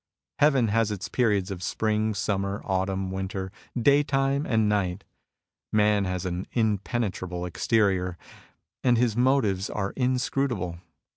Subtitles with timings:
[0.39, 5.03] Heaven has its periods of spring, summer, autumn, winter, daytime and night.
[5.71, 8.17] Man has an impenetrable exterior,
[8.83, 10.79] and his motives are inscrutable.